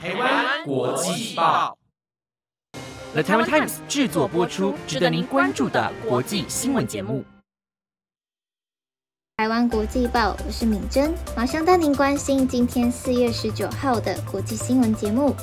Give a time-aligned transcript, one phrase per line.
[0.00, 1.76] 台湾国际报
[3.14, 7.24] ，The Taiwan Times 制作播出，值得您关注的国际新闻节目。
[9.38, 15.34] 台湾国际报，我是敏珍，马上带您关心今天四月十九号的国际新闻节目。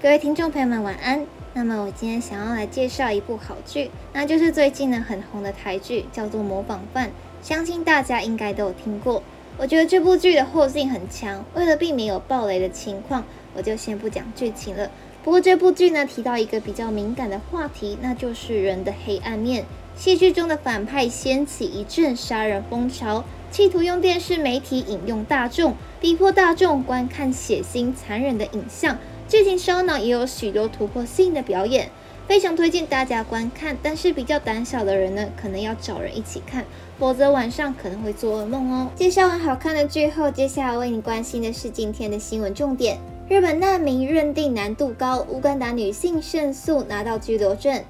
[0.00, 1.24] 各位听众朋友们，晚安。
[1.56, 7.08] 那么我今天想要来介绍一部好剧，那就是最近呢很红的台剧，叫做《模仿犯》，
[7.44, 9.22] 相信大家应该都有听过。
[9.58, 13.22] 我觉得这部剧的后劲很强，为了避免有暴雷的情况，
[13.54, 14.90] 我就先不讲剧情了。
[15.22, 19.66] 不过这部剧呢提到一个比较敏感的话题，那就是人的黑暗面。
[19.94, 28.96] 戏剧中的反派掀起一阵杀人风潮，企图用电视媒体引用大众，逼迫大众观看血腥残忍的影像。
[29.28, 31.90] 剧情烧脑，也有许多突破性的表演，
[32.26, 33.76] 非常推荐大家观看。
[33.82, 36.64] 但是比较胆小的人呢，可能要找人一起看，
[36.98, 38.90] 否则晚上可能会做噩梦哦。
[38.94, 42.98] 介绍完好看的剧后，接下来为你关心的是今天的新闻重点：
[43.28, 47.80] 日本难民认定难度高，乌干达女性胜诉拿到居留证；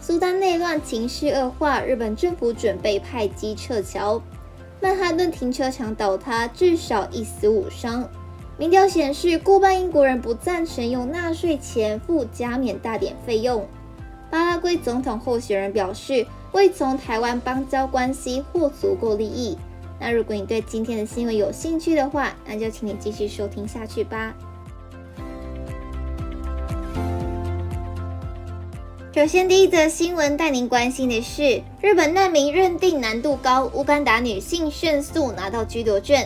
[0.00, 4.20] 苏丹内乱情势恶化，日本政府准备派机撤侨；
[4.80, 8.08] 曼哈顿停车场倒塌，至少一死五伤。
[8.58, 13.66] 民调显示，过半英国人不赞成用纳税钱付加冕大典费用。
[14.32, 19.58] 巴拉圭总统候选人表示，未从台湾邦交关系获足够利益。
[20.00, 24.32] 那如果你对今天的新闻有兴趣的话，那就请你继续收听下去吧。
[29.14, 36.18] 首先，第一则新闻带您关心的是，日本难民认定难度高，乌干达女性迅速拿到居留证。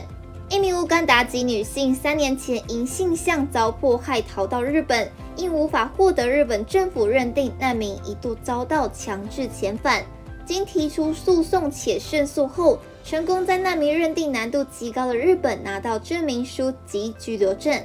[0.49, 10.03] 一名乌干达籍女性三年前因性向遭迫害逃到日本，因无法获得日本政府认定难民，一度遭到强制遣返。
[10.45, 17.77] 经提出诉讼且胜诉后，成功在难民认定难度极高的日本拿到证明书及居留证。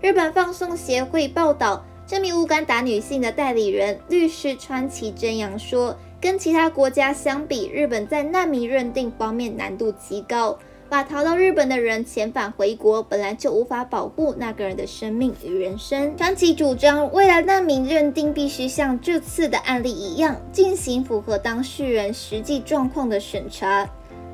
[0.00, 10.58] 日本放送协会报道，这名乌干达女性的代理人律师川崎真阳说，跟其他国家相比，日本在难民认定方面难度极高。
[10.88, 16.16] 把逃到日本的人遣返回国，本来就无法保护那个人的生命与人生。
[16.16, 23.88] 川崎主张，未来难民认定必须像这次的案例一样，进行符合当事人实际状况的审查。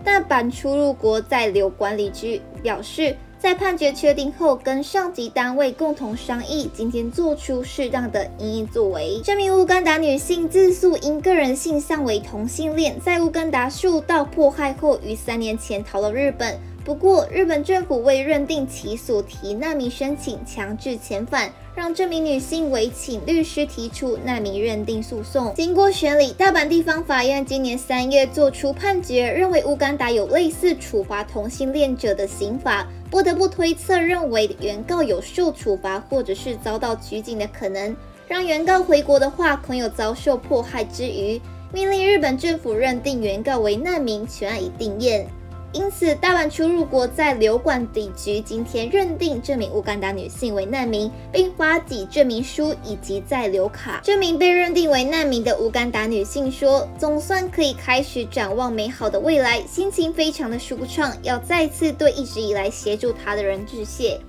[0.05, 3.17] 大阪出入国在留管理局表示。
[3.43, 9.21] 在判决确定后，跟上级单位共同商议，今天做出适当的应应作为。
[9.25, 16.57] 这名乌干达女性自诉因个人性向为同性恋，在乌干达受到迫害后，于三年前逃到日本。
[16.85, 25.55] 不过，日本政府未认定其所提难民申请强制遣返，让这名女性委请律师提出难民认定诉讼。
[25.55, 41.41] 经过审理，大阪地方法院今年三月作出判决，认为乌干达有类似处罚同性恋者的刑法，不得不推测认为原告有受处罚或者是遭到拘禁的可能，让原告回国的话恐有遭受迫害之余，
[41.73, 45.29] 命令日本政府认定原告为难民，全案已定验。
[45.73, 54.01] 因此，大阪出入国在留管底局今天认定这名乌干达女性为难民，并发给证明书以及在留卡。
[54.03, 64.21] 这名被认定为难民的乌干达女性说：“总算可以开始展望美好的未来，心情非常的舒畅，要再次对一直以来协助她的人致谢。”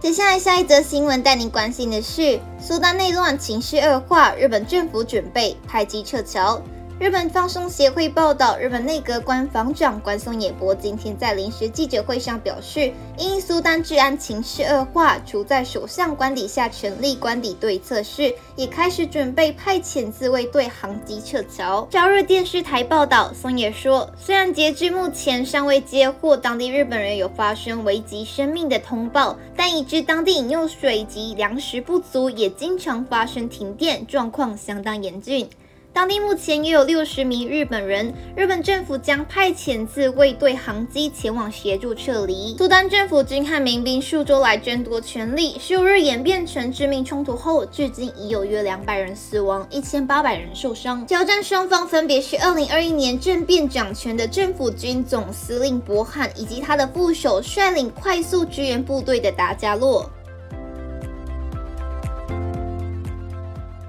[0.00, 6.62] 接下来，下一则新闻带您关心的是，苏丹内乱情绪恶化，日本政府准备派机撤侨。
[7.00, 21.86] 日本放送协会报道，日本内阁官房长官松野博今天在临时记者会上表示，因苏丹治安情势恶化，除在首相官邸下成立官邸对策室，也开始准备派遣自卫队航机撤侨。
[21.88, 35.48] 朝日电视台报道，松野说，虽然截至目前尚未接获当地日本人有发生危及生命的通报，但已知当地饮用水及粮食不足，也经常发生停电，状况相当严峻。
[35.92, 42.56] 当地目前约有六十名日本人，日本政府将派遣自卫队航机前往协助撤离。
[42.56, 51.04] 苏丹政府军和民兵数周来争夺权力，数日演变成致命冲突后，至今已有约两百人死亡，一千八百人受伤。
[51.04, 60.08] 交战双方分别是二零二一年政变掌权的政府军总司令博汉，以及他的副手率领快速支援部队的达加洛。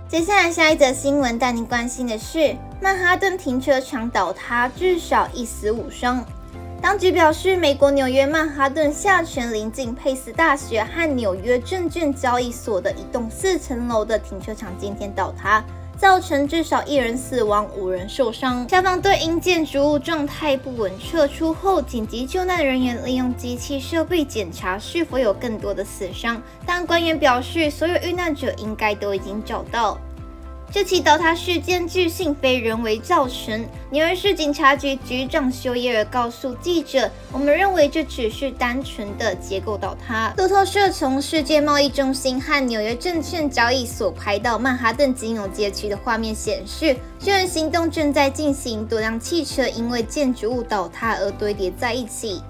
[0.09, 6.25] 接下来，下一则新闻带您关心的是曼哈顿停车场倒塌，至少一死五伤。
[6.81, 15.63] 当局表示，美国纽约曼哈顿下全临近佩斯大学和纽约证券交易所的一栋四层楼的停车场今天倒塌。
[15.99, 18.65] 造成至少一人死亡、五人受伤。
[18.69, 29.99] 消防队因建筑物状态不稳撤出后，紧急救难人员利用机器设备检查是否有更多的死伤，但官员表示，所有遇难者应该都已经找到。
[30.71, 33.65] 这起倒塌事件据信非人为造成。
[33.89, 52.43] 纽约市警察局局长休耶尔告诉记者：“我们认为这只是单纯的结构倒塌。”路透社从世界贸易中心和纽约证券交易所拍到曼哈顿金融街区的画面显示，救援行动正在进行，多辆汽车因为建筑物倒塌而堆叠在一起。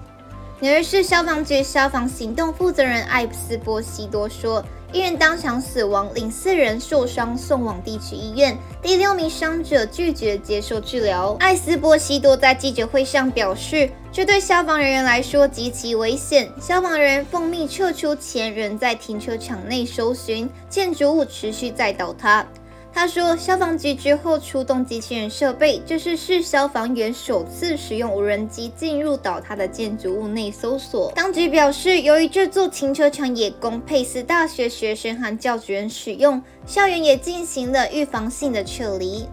[0.60, 4.62] 纽约市消防局消防行动负责人艾普斯波西多说。
[4.92, 8.58] 一人当场死亡，另四人受伤送往地区医院。
[8.82, 11.36] 第六名伤者拒绝接受治疗。
[11.38, 16.50] 艾斯波西多在记者会上表示，这对消防人员来说极其危险。
[16.60, 22.44] 消防人员奉命撤出前，仍在停车场内搜寻，建筑物持续在倒塌。
[22.92, 31.10] 他说，消防局之后出动机器人设备，这是市消防员首次使用无人机进入倒塌的建筑物内搜索。
[31.14, 39.26] 当局表示，由于这座停车场也供佩斯大学学生和教职员使用，校园也进行了预防性的撤离。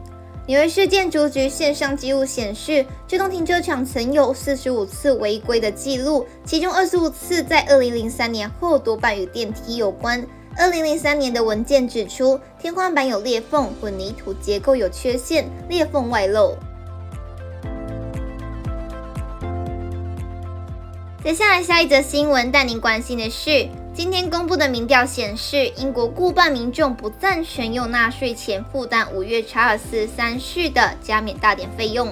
[0.46, 10.26] 纽约市建筑局线上记录显示，这栋停车场曾有四十五次违规的记录，其中二十五次在二零零三年后，多半与电梯有关。
[10.60, 16.58] 二零零三年的文件指出，天花板有裂缝，混凝土结构有缺陷，裂缝外露。
[21.24, 32.12] 接下来，下一则新闻带您关心的是，今天公布的民调显示，英国过半民众不赞成用纳税钱负担五月查尔斯三世的加冕大典费用。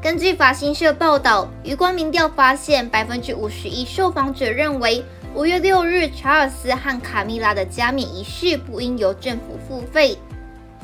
[0.00, 5.04] 根据法新社报道，余光民调发现，百分之五十一受访者认为。
[5.34, 10.18] 五月六日，查尔斯和卡米拉的加冕仪式不应由政府付费。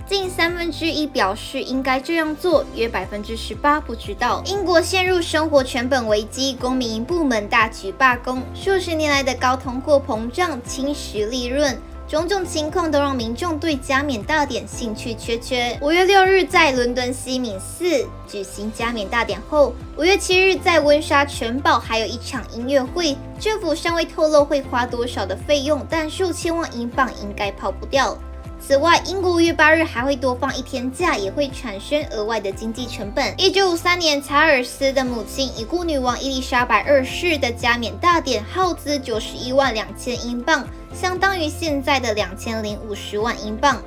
[0.07, 4.43] 近三分之一表示应该这样做，约百分之十八不知道。
[4.47, 11.79] 英国陷入生活成本危机，公民部门大举罢工，数十年来的高通货膨胀侵蚀利润。
[12.09, 15.79] 种种情况都让民众对加冕大典兴趣缺缺。
[15.83, 17.85] 五月六日在伦敦西敏寺
[18.27, 23.15] 举行加冕大典后，五月七日在温莎城堡还有一场音乐会。
[23.39, 28.17] 政府尚未透露会花多少的费用，但数千万英镑应该跑不掉。
[28.59, 33.33] 此外，英国五月八日还会多放一天假，也会产生额外的经济成本。
[33.37, 43.83] 一九五三年，查尔斯的母亲已故女王伊丽莎白二世的加冕大典耗资九十一万两千英镑，相当于现在的两千零五十万英镑。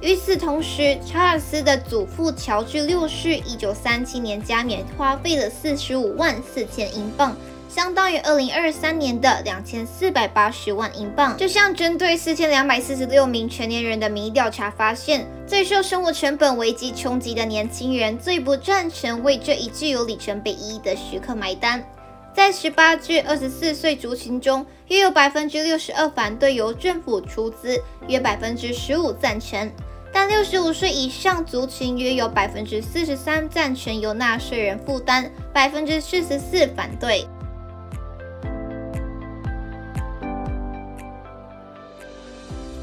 [0.00, 7.36] 与此同时，查尔斯的祖父乔治六世一九三七年加冕花费了四十五万四千英镑。
[7.68, 11.36] 相当于二零二三年的两千四百八十万英镑。
[11.36, 21.84] 就像针对四千两百四十六名成年人的民意调查发现，最受生活成本危机冲击的年轻人最不赞成为这一具有里程碑意义的时刻买单。
[22.34, 29.70] 在十八至二十四岁族群中，约有百分之六十二反对由政府出资，约百分之十五赞成。
[30.12, 37.26] 但六十五岁以上族群约有百分之四十三赞成由纳税人负担，百分之四十四反对。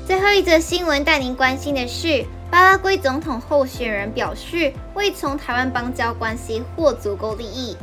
[0.06, 7.76] 最后一则新闻带您关心的是，巴拉圭总统候选人表示未从台湾邦交关系获足够利益。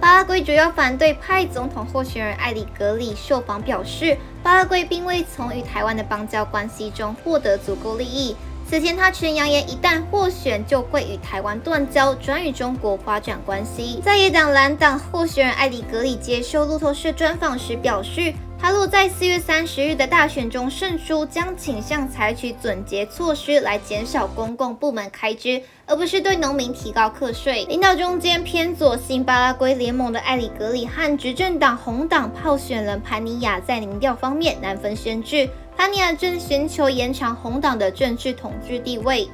[0.00, 8.34] 巴拉圭主要反对派总统候选人艾里格里受访表示，巴拉圭并未从与台湾的邦交关系中获得足够利益。
[8.66, 14.00] 此前他曾扬言，一旦获选就会与台湾断交，转与中国发展关系。
[14.02, 18.32] 在野党蓝党候选人艾里格里接受路透社专访时表示。
[18.62, 27.64] 他若在四月三十日的大选中胜出，将倾向采取总结措施来减少公共部门开支，而不是对农民提高课税。
[27.70, 35.48] 领导中间偏左新巴拉圭联盟的艾里格里和执政党红党炮选人潘尼亚在民调方面难分先至。
[35.74, 39.26] 潘尼亚正寻求延长红党的政治统治地位。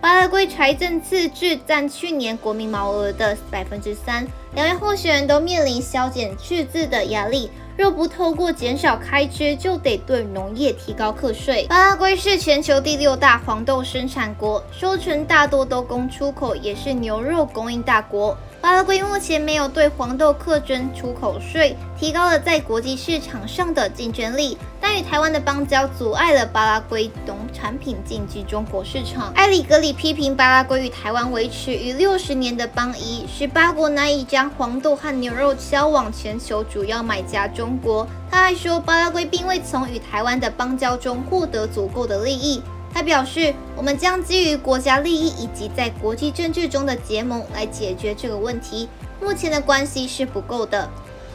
[0.00, 7.50] 巴拉圭财政赤字占去年国民毛额的百分之三，两位候选人都面临削减赤字的压力。
[7.78, 11.64] 若不透过减少开支，就得对农业提高课税。
[11.68, 18.36] 巴拉圭是全球第六大黄豆生产国，收成大多都供出口，也是牛肉供应大国。
[18.60, 24.58] 巴拉圭目前没有对黄豆课征出口税，提高了在国际市场上的竞争力。
[24.80, 29.32] 但与台湾的邦交阻碍了巴拉圭农产品进军中国市场。
[29.34, 38.08] 埃里格里批评巴拉圭与台湾维持逾六十年的邦谊，使八国难以将黄豆和牛肉销往全球主要买家中国。
[38.28, 42.60] 他还说，巴拉圭并未从与台湾的邦交中获得足够的利益。
[42.92, 48.88] 他表示，我们将基于国家利益以及在国际政治中的结盟来解决这个问题。
[49.20, 50.88] 目前的关系是不够的。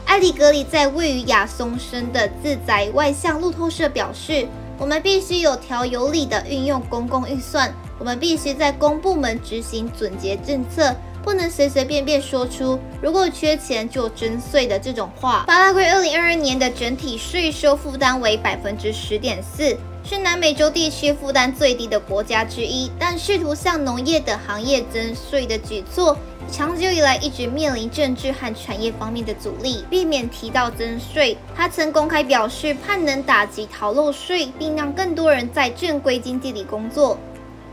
[0.06, 4.46] 埃里格里在位于亚松森的自宅外向路透社表示
[4.78, 19.74] ：“我们必须有条有理地运用公共预算，我们必须在公部门执行准结政策，不能随随便便说出‘如果缺钱就征税’的这种话。”巴拉圭二零二二年的整体税收负担为百分之十点四。
[20.06, 26.14] 是南美洲地区负担最低的国家之一，但试图向农业等行业征税的举措，
[26.52, 31.38] 长久以来一直面临政治和产业方面的阻力，避免提到征税。
[31.56, 37.18] 他曾公开表示，盼能打击逃漏税，并让更多人在正规经济里工作。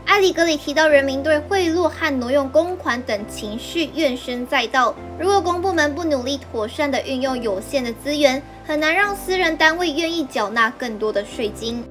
[0.06, 4.94] 埃里格里提到，人民对贿赂和挪用公款等情绪怨声载道。
[5.18, 11.84] 如果公部门不努力妥善地运用有限的资源，很难让私人单位愿意缴纳更多的税金。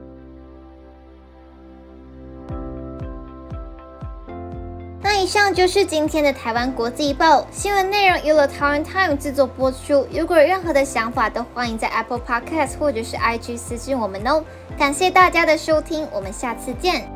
[5.41, 10.05] 上就是今天的台湾国际报新闻内容，由了台湾 Time 制作播出。
[10.11, 14.43] 如果有任何的想法，都欢迎在 Apple Podcast 或者是 IG 私信我们哦。
[14.77, 17.11] 感谢大家的收听，我们下次见。